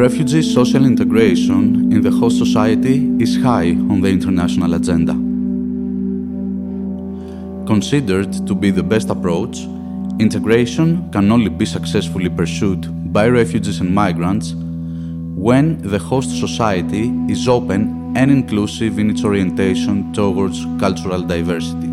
[0.00, 5.12] Refugee social integration in the host society is high on the international agenda.
[7.66, 9.58] Considered to be the best approach,
[10.18, 14.54] integration can only be successfully pursued by refugees and migrants
[15.36, 21.89] when the host society is open and inclusive in its orientation towards cultural diversity.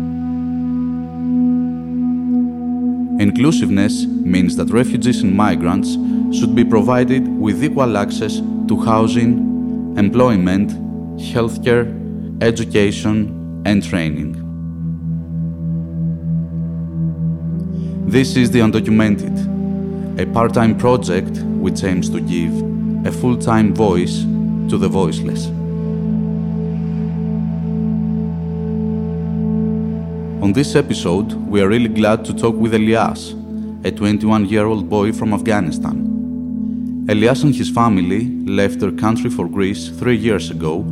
[3.18, 5.94] Inclusiveness means that refugees and migrants
[6.38, 8.36] should be provided with equal access
[8.68, 10.70] to housing, employment,
[11.18, 11.86] healthcare,
[12.40, 14.44] education, and training.
[18.06, 22.52] This is The Undocumented, a part time project which aims to give
[23.04, 24.22] a full time voice
[24.70, 25.57] to the voiceless.
[30.48, 33.34] On this episode, we are really glad to talk with Elias,
[33.84, 37.04] a 21 year old boy from Afghanistan.
[37.06, 40.86] Elias and his family left their country for Greece three years ago,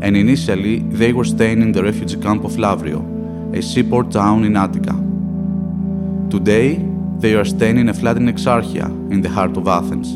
[0.00, 3.02] and initially they were staying in the refugee camp of Lavrio,
[3.52, 4.94] a seaport town in Attica.
[6.30, 6.76] Today,
[7.18, 10.08] they are staying in a flat in Exarchia, in the heart of Athens.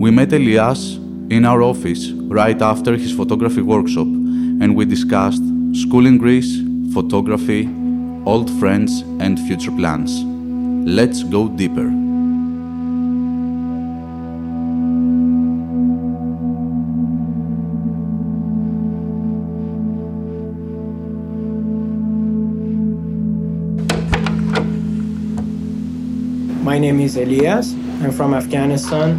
[0.00, 0.96] We met Elias
[1.28, 5.42] in our office right after his photography workshop, and we discussed
[5.74, 7.68] school in Greece, photography,
[8.26, 10.22] old friends, and future plans.
[10.84, 11.88] Let's go deeper.
[26.62, 27.72] My name is Elias.
[28.02, 29.18] I'm from Afghanistan.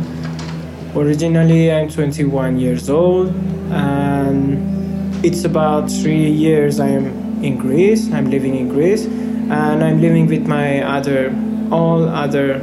[0.95, 3.29] Originally, I'm 21 years old,
[3.71, 8.11] and it's about three years I'm in Greece.
[8.11, 11.35] I'm living in Greece, and I'm living with my other,
[11.71, 12.59] all other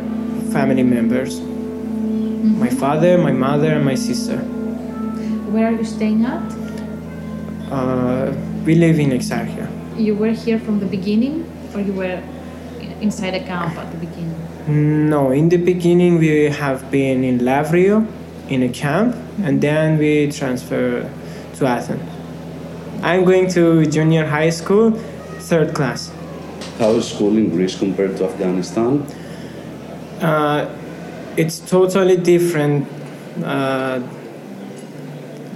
[0.52, 1.40] family members.
[1.40, 4.38] My father, my mother, and my sister.
[5.52, 6.42] Where are you staying at?
[7.70, 8.32] Uh,
[8.64, 9.68] we live in Exarchia.
[9.96, 12.22] You were here from the beginning, or you were
[13.00, 15.08] inside a camp at the beginning?
[15.08, 18.06] No, in the beginning we have been in Lavrio,
[18.48, 21.10] in a camp, and then we transfer
[21.54, 22.09] to Athens.
[23.02, 24.92] I'm going to junior high school,
[25.40, 26.12] third class.
[26.78, 29.06] How is school in Greece compared to Afghanistan?
[30.20, 30.68] Uh,
[31.36, 32.86] it's totally different.
[33.42, 34.00] Uh,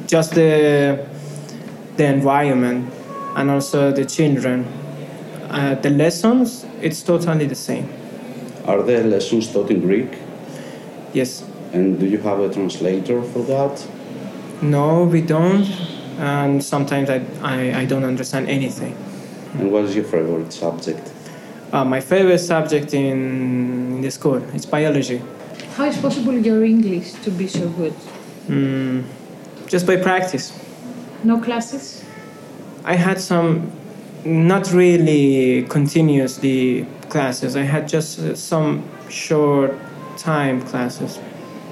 [0.07, 1.07] just the
[1.97, 2.93] the environment
[3.37, 4.65] and also the children.
[5.51, 7.89] Uh, the lessons, it's totally the same.
[8.67, 10.19] Are there lessons taught in Greek?
[11.13, 11.45] Yes.
[11.73, 13.87] And do you have a translator for that?
[14.63, 15.67] No, we don't.
[16.19, 18.97] And sometimes I, I, I don't understand anything.
[19.55, 21.13] And what is your favorite subject?
[21.73, 25.23] Uh, my favorite subject in, in the school is biology.
[25.77, 27.95] How is possible your English to be so good?
[28.49, 29.05] Mm,
[29.67, 30.53] just by practice.
[31.25, 32.05] No classes?
[32.85, 33.73] I had some,
[34.25, 37.57] not really continuously classes.
[37.57, 39.75] I had just uh, some short
[40.17, 41.19] time classes,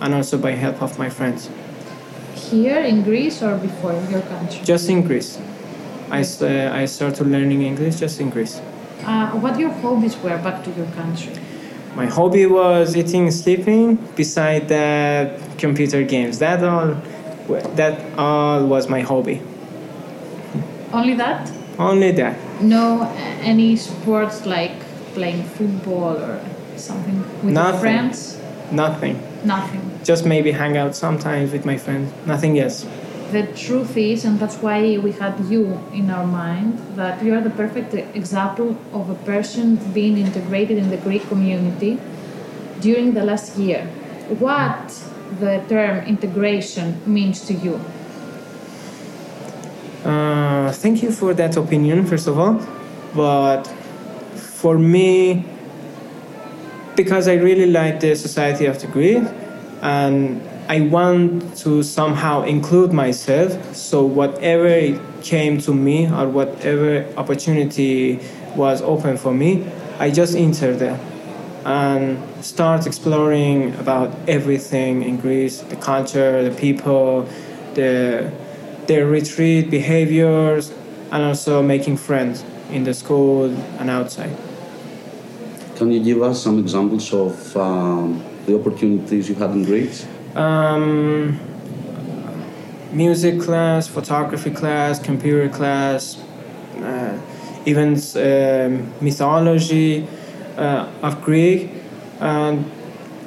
[0.00, 1.48] and also by help of my friends.
[2.52, 4.60] Here in Greece or before your country?
[4.62, 5.38] Just in Greece.
[6.10, 8.60] I, uh, I started learning English just in Greece.
[9.06, 11.32] Uh, what your hobbies were back to your country?
[11.96, 13.96] My hobby was eating, sleeping.
[14.16, 16.40] Beside that, computer games.
[16.40, 16.94] That all,
[17.76, 19.40] that all was my hobby.
[20.92, 21.50] Only that?
[21.78, 22.36] Only that.
[22.60, 24.72] No any sports like
[25.14, 26.38] playing football or
[26.76, 27.80] something with your Nothing.
[27.80, 28.38] friends?
[28.70, 29.31] Nothing.
[29.44, 30.00] Nothing.
[30.04, 32.12] Just maybe hang out sometimes with my friends.
[32.26, 32.86] Nothing else.
[33.32, 37.40] The truth is, and that's why we had you in our mind, that you are
[37.40, 41.98] the perfect example of a person being integrated in the Greek community
[42.80, 43.86] during the last year.
[44.38, 44.92] What
[45.40, 47.80] the term integration means to you?
[50.04, 52.60] Uh, thank you for that opinion, first of all.
[53.14, 53.66] But
[54.36, 55.46] for me,
[56.96, 59.24] because I really like the society of the Greek,
[59.82, 68.20] and I want to somehow include myself, so whatever came to me or whatever opportunity
[68.54, 69.66] was open for me,
[69.98, 71.00] I just entered there
[71.64, 77.28] and start exploring about everything in Greece, the culture, the people,
[77.74, 78.32] the
[78.86, 80.72] their retreat behaviors,
[81.12, 83.44] and also making friends in the school
[83.78, 84.36] and outside.
[85.76, 90.06] Can you give us some examples of um, the opportunities you had in Greece?
[90.34, 91.38] Um,
[92.92, 96.22] music class, photography class, computer class,
[96.78, 97.18] uh,
[97.64, 100.06] even um mythology
[100.56, 101.70] uh, of Greek,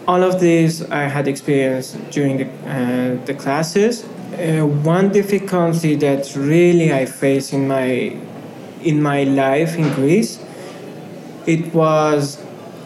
[0.08, 4.04] all of these I had experienced during the, uh, the classes.
[4.04, 8.18] Uh, one difficulty that really I faced in my
[8.84, 10.38] in my life in Greece,
[11.46, 12.38] it was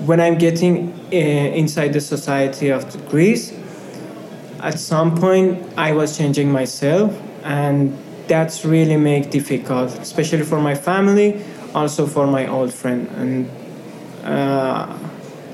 [0.06, 3.54] when I'm getting uh, inside the society of Greece.
[4.62, 7.98] At some point, I was changing myself, and
[8.28, 11.42] that's really make difficult, especially for my family,
[11.74, 13.08] also for my old friend.
[13.16, 13.50] And
[14.24, 14.98] uh,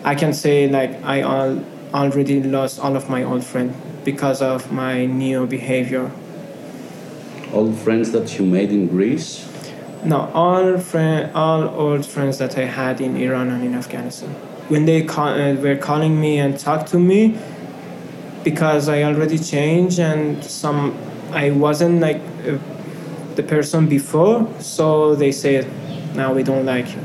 [0.03, 1.63] I can say like I all,
[1.93, 3.73] already lost all of my old friend
[4.03, 6.11] because of my new behavior.
[7.53, 9.47] Old friends that you made in Greece?
[10.05, 14.29] No, all friend, all old friends that I had in Iran and in Afghanistan.
[14.69, 17.35] When they call, uh, were calling me and talk to me,
[18.43, 20.93] because I already changed and some
[21.31, 22.59] I wasn't like uh,
[23.35, 25.65] the person before, so they said,
[26.15, 27.01] "Now we don't like you."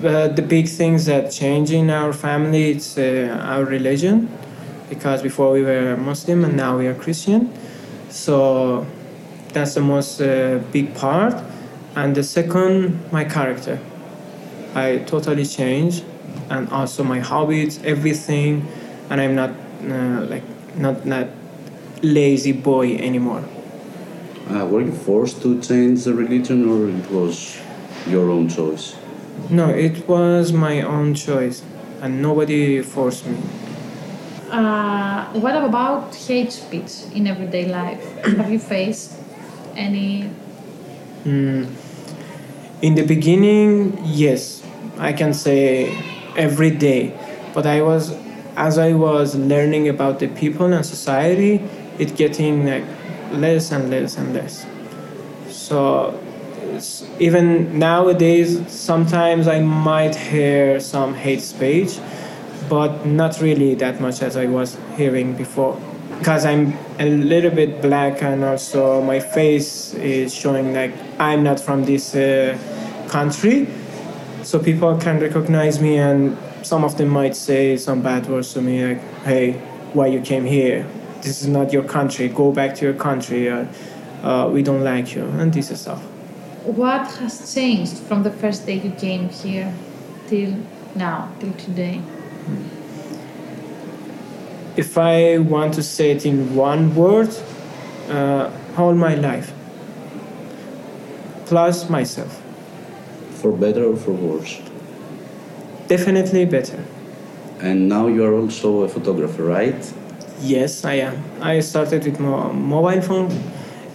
[0.00, 4.28] But the big things that change in our family it's uh, our religion,
[4.88, 7.50] because before we were Muslim and now we are Christian,
[8.10, 8.86] so
[9.52, 11.34] that's the most uh, big part.
[11.94, 13.78] And the second, my character.
[14.74, 16.04] I totally changed,
[16.48, 18.66] and also my hobbies, everything,
[19.10, 19.50] and I'm not
[19.84, 20.44] uh, like
[20.76, 21.28] not that
[22.02, 23.44] lazy boy anymore.
[24.48, 27.60] Uh, were you forced to change the religion, or it was
[28.08, 28.96] your own choice?
[29.50, 31.62] No, it was my own choice,
[32.00, 33.36] and nobody forced me.
[34.50, 38.02] Uh, what about hate speech in everyday life?
[38.24, 39.12] Have you faced
[39.76, 40.30] any?
[41.24, 41.68] Mm.
[42.82, 44.60] In the beginning, yes,
[44.98, 45.96] I can say
[46.36, 47.16] every day,
[47.54, 48.12] but I was,
[48.56, 51.62] as I was learning about the people and society,
[52.00, 52.82] it getting like
[53.30, 54.66] less and less and less.
[55.48, 56.18] So
[57.20, 62.00] even nowadays, sometimes I might hear some hate speech,
[62.68, 65.80] but not really that much as I was hearing before.
[66.18, 71.58] Because I'm a little bit black and also my face is showing like I'm not
[71.58, 72.56] from this uh,
[73.12, 73.66] country,
[74.42, 78.60] so people can recognize me and some of them might say some bad words to
[78.62, 79.52] me like, "Hey,
[79.92, 80.86] why you came here?
[81.22, 82.28] This is not your country.
[82.28, 83.50] Go back to your country.
[83.50, 83.64] Uh,
[84.22, 86.02] uh, we don't like you," and this is stuff.
[86.64, 89.72] What has changed from the first day you came here
[90.28, 90.54] till
[90.94, 92.00] now, till today?
[94.76, 97.30] If I want to say it in one word,
[98.08, 98.48] uh,
[98.78, 99.52] all my life,
[101.46, 102.41] plus myself.
[103.42, 104.60] For better or for worse?
[105.88, 106.78] Definitely better.
[107.60, 109.92] And now you are also a photographer, right?
[110.40, 111.22] Yes, I am.
[111.40, 113.30] I started with my mobile phone,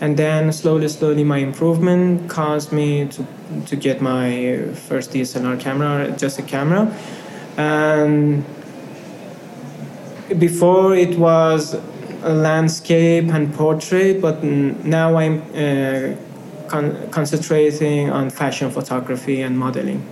[0.02, 3.26] and then slowly, slowly, my improvement caused me to,
[3.68, 6.94] to get my first DSLR camera, just a camera.
[7.56, 8.44] And
[10.38, 11.76] before it was
[12.24, 16.16] a landscape and portrait, but now I'm uh,
[16.68, 20.06] con- concentrating on fashion photography and modeling.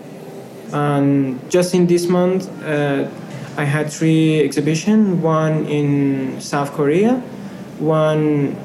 [0.74, 3.08] And just in this month, uh,
[3.58, 7.22] I had three exhibitions one in South Korea,
[7.80, 8.56] one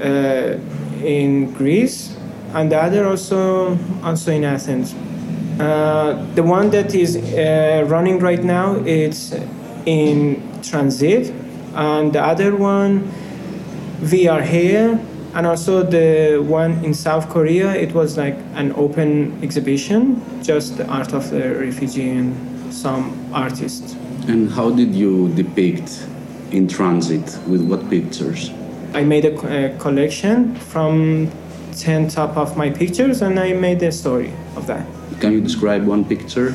[0.00, 0.58] uh,
[1.02, 2.16] in Greece,
[2.54, 4.94] and the other also, also in Athens.
[5.60, 9.32] Uh, the one that is uh, running right now it's
[9.86, 11.32] in transit,
[11.74, 13.08] and the other one
[14.10, 14.98] we are here,
[15.34, 20.86] and also the one in South Korea it was like an open exhibition, just the
[20.86, 23.94] art of the refugee and some artists.
[24.28, 26.06] And how did you depict
[26.50, 27.38] in transit?
[27.48, 28.50] With what pictures?
[28.94, 29.34] I made a,
[29.74, 31.30] a collection from
[31.76, 34.86] 10 top of my pictures and I made a story of that.
[35.20, 36.54] Can you describe one picture?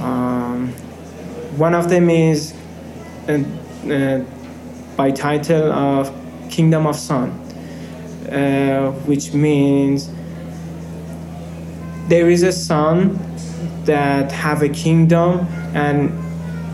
[0.00, 0.68] Um,
[1.56, 2.54] one of them is
[3.28, 3.42] uh,
[3.90, 4.20] uh,
[4.96, 6.12] by title of
[6.48, 7.45] Kingdom of Sun,
[8.28, 10.10] uh, which means
[12.08, 13.18] there is a sun
[13.84, 16.12] that have a kingdom and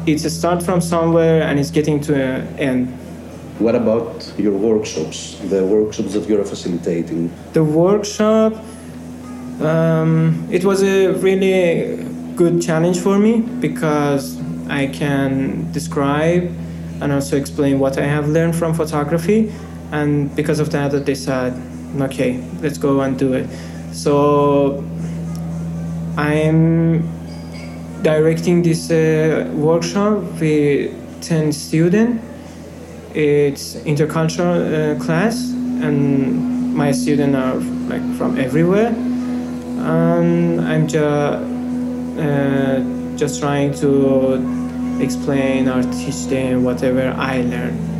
[0.06, 2.88] it's a start from somewhere and it's getting to an end.
[3.58, 7.30] What about your workshops, the workshops that you're facilitating?
[7.52, 8.54] The workshop,
[9.60, 12.04] um, it was a really
[12.34, 16.50] good challenge for me because I can describe
[17.00, 19.52] and also explain what I have learned from photography,
[19.92, 21.52] and because of that, they said,
[22.00, 23.46] "Okay, let's go and do it."
[23.92, 24.82] So
[26.16, 27.02] I'm
[28.02, 30.90] directing this uh, workshop with
[31.22, 32.24] 10 students.
[33.14, 35.50] It's intercultural uh, class,
[35.82, 37.54] and my students are
[37.88, 38.88] like from everywhere.
[38.88, 41.52] And I'm just
[42.18, 47.91] uh, just trying to explain or teach them whatever I learn.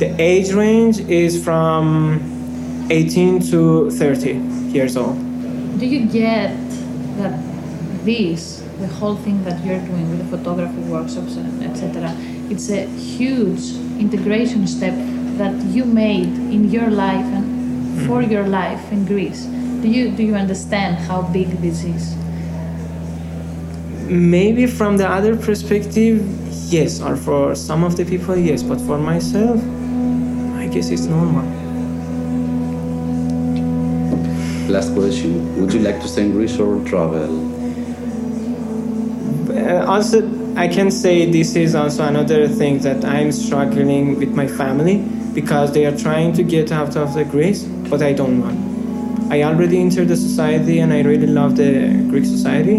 [0.00, 4.32] The age range is from 18 to 30
[4.72, 5.18] years old.
[5.78, 6.56] Do you get
[7.18, 7.38] that
[8.06, 12.16] this, the whole thing that you're doing with the photography workshops, etc.,
[12.48, 14.94] it's a huge integration step
[15.36, 18.32] that you made in your life and for mm-hmm.
[18.32, 19.44] your life in Greece?
[19.82, 22.16] Do you do you understand how big this is?
[24.10, 26.18] maybe from the other perspective
[26.72, 29.62] yes or for some of the people yes but for myself
[30.70, 31.44] guess it's normal
[34.70, 35.60] last question.
[35.60, 37.58] Would you like to stay in greece or travel?
[39.50, 40.18] Uh, also
[40.56, 44.98] i can say this is also another thing that i'm struggling with my family
[45.34, 48.58] because they are trying to get out of the greece but i don't want.
[49.32, 51.72] I already entered the society and i really love the
[52.08, 52.78] greek society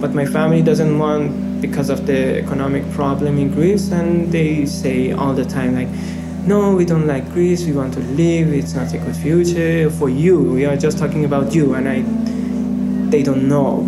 [0.00, 1.30] but my family doesn't want
[1.62, 5.88] because of the economic problem in Greece, and they say all the time like,
[6.46, 7.64] "No, we don't like Greece.
[7.64, 8.52] We want to leave.
[8.52, 10.38] It's not a good future for you.
[10.40, 12.02] We are just talking about you." And I,
[13.10, 13.86] they don't know.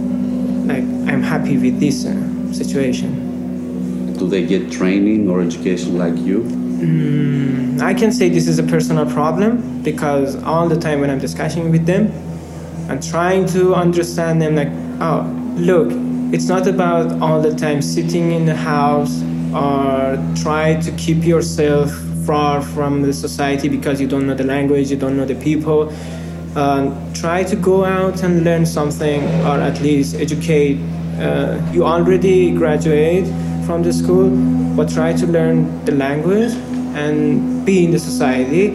[0.66, 2.14] Like I'm happy with this uh,
[2.52, 4.14] situation.
[4.18, 6.40] Do they get training or education like you?
[6.84, 11.18] Mm, I can say this is a personal problem because all the time when I'm
[11.18, 12.12] discussing with them,
[12.88, 14.68] I'm trying to understand them like,
[15.00, 15.24] oh,
[15.56, 15.88] look,
[16.34, 19.22] it's not about all the time sitting in the house
[19.54, 21.90] or try to keep yourself
[22.26, 25.92] far from the society because you don't know the language, you don't know the people.
[26.56, 30.78] Uh, try to go out and learn something or at least educate.
[31.18, 33.26] Uh, you already graduate
[33.66, 34.30] from the school,
[34.76, 36.52] but try to learn the language
[36.94, 38.70] and be in the society.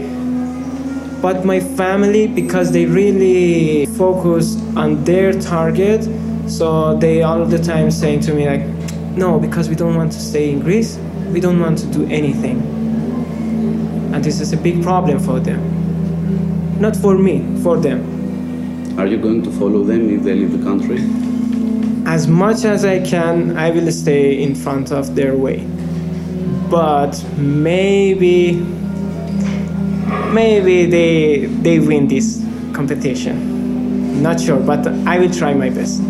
[1.21, 6.07] But my family, because they really focus on their target,
[6.47, 8.65] so they all the time saying to me like,
[9.17, 12.78] no, because we don't want to stay in Greece, we don't want to do anything.
[14.19, 15.61] And this is a big problem for them.
[16.81, 18.99] Not for me, for them.
[18.99, 20.99] Are you going to follow them if they leave the country?
[22.05, 25.59] As much as I can, I will stay in front of their way.
[26.69, 28.55] But maybe,
[30.33, 34.21] maybe they they win this competition.
[34.21, 36.01] Not sure, but I will try my best.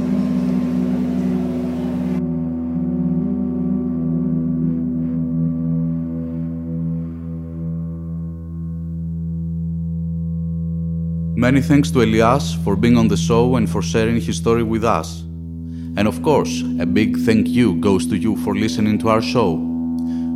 [11.40, 14.84] Many thanks to Elias for being on the show and for sharing his story with
[14.84, 15.22] us.
[15.96, 19.56] And of course, a big thank you goes to you for listening to our show.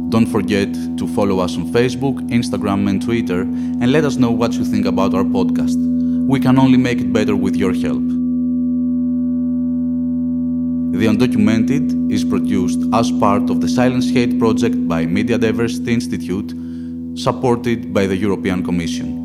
[0.07, 4.53] Don't forget to follow us on Facebook, Instagram, and Twitter and let us know what
[4.53, 5.75] you think about our podcast.
[6.25, 8.07] We can only make it better with your help.
[10.97, 16.53] The Undocumented is produced as part of the Silence Hate project by Media Diversity Institute,
[17.19, 19.22] supported by the European Commission.